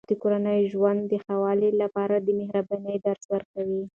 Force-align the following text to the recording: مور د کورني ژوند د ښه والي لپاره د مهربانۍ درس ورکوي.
مور 0.05 0.09
د 0.11 0.13
کورني 0.21 0.59
ژوند 0.71 1.01
د 1.07 1.13
ښه 1.23 1.35
والي 1.43 1.69
لپاره 1.81 2.15
د 2.19 2.27
مهربانۍ 2.39 2.95
درس 3.05 3.23
ورکوي. 3.33 3.83